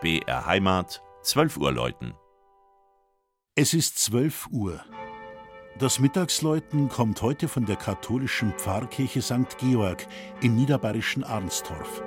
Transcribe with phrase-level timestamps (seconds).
[0.00, 2.14] BR Heimat, 12 Uhr läuten.
[3.54, 4.82] Es ist 12 Uhr.
[5.78, 9.58] Das Mittagsläuten kommt heute von der katholischen Pfarrkirche St.
[9.58, 10.06] Georg
[10.40, 12.02] im niederbayerischen Arnstorf.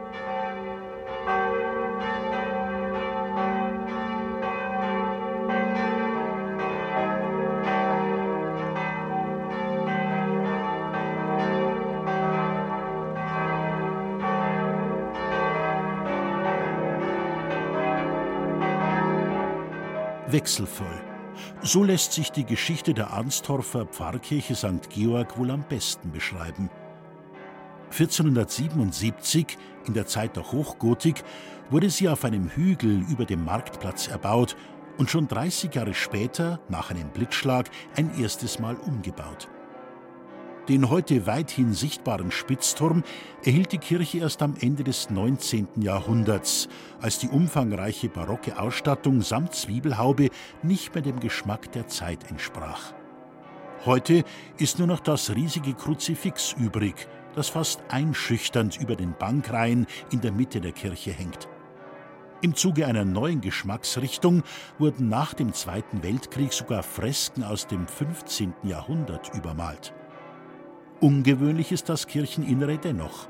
[20.33, 21.01] Wechselvoll.
[21.61, 24.89] So lässt sich die Geschichte der Arnstorfer Pfarrkirche St.
[24.89, 26.69] Georg wohl am besten beschreiben.
[27.91, 31.23] 1477, in der Zeit der Hochgotik,
[31.69, 34.55] wurde sie auf einem Hügel über dem Marktplatz erbaut
[34.97, 39.47] und schon 30 Jahre später, nach einem Blitzschlag, ein erstes Mal umgebaut.
[40.69, 43.03] Den heute weithin sichtbaren Spitzturm
[43.43, 45.67] erhielt die Kirche erst am Ende des 19.
[45.81, 46.69] Jahrhunderts,
[47.01, 50.29] als die umfangreiche barocke Ausstattung samt Zwiebelhaube
[50.61, 52.93] nicht mehr dem Geschmack der Zeit entsprach.
[53.85, 54.23] Heute
[54.57, 60.31] ist nur noch das riesige Kruzifix übrig, das fast einschüchternd über den Bankreihen in der
[60.31, 61.49] Mitte der Kirche hängt.
[62.41, 64.43] Im Zuge einer neuen Geschmacksrichtung
[64.77, 68.53] wurden nach dem Zweiten Weltkrieg sogar Fresken aus dem 15.
[68.63, 69.93] Jahrhundert übermalt.
[71.03, 73.27] Ungewöhnlich ist das Kircheninnere dennoch.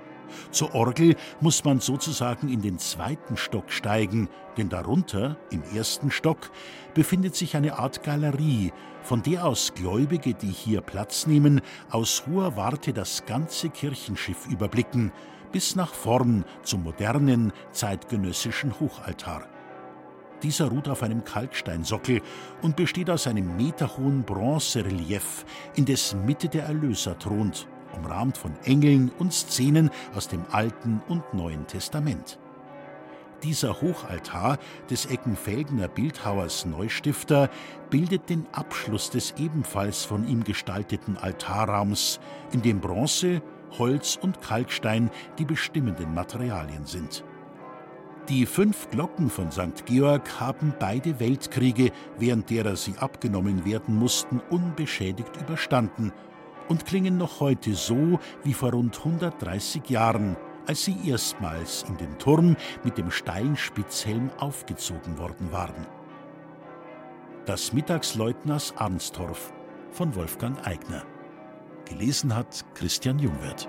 [0.52, 6.52] Zur Orgel muss man sozusagen in den zweiten Stock steigen, denn darunter, im ersten Stock,
[6.94, 8.72] befindet sich eine Art Galerie,
[9.02, 15.12] von der aus Gläubige, die hier Platz nehmen, aus hoher Warte das ganze Kirchenschiff überblicken,
[15.52, 19.48] bis nach vorn zum modernen, zeitgenössischen Hochaltar.
[20.44, 22.22] Dieser ruht auf einem Kalksteinsockel
[22.62, 29.10] und besteht aus einem meterhohen Bronzerelief, in dessen Mitte der Erlöser thront, umrahmt von Engeln
[29.20, 32.40] und Szenen aus dem Alten und Neuen Testament.
[33.42, 34.58] Dieser Hochaltar
[34.90, 37.50] des Eckenfeldener Bildhauers Neustifter
[37.90, 42.20] bildet den Abschluss des ebenfalls von ihm gestalteten Altarraums,
[42.52, 43.42] in dem Bronze,
[43.78, 47.24] Holz und Kalkstein die bestimmenden Materialien sind.
[48.30, 49.86] Die fünf Glocken von St.
[49.86, 56.14] Georg haben beide Weltkriege, während derer sie abgenommen werden mussten, unbeschädigt überstanden
[56.70, 62.18] und klingen noch heute so wie vor rund 130 Jahren, als sie erstmals in den
[62.18, 65.86] Turm mit dem steilen Spitzhelm aufgezogen worden waren.
[67.46, 69.52] Das Mittagsleutners Arnstorf
[69.92, 71.04] von Wolfgang Eigner.
[71.84, 73.68] Gelesen hat Christian Jungwirth.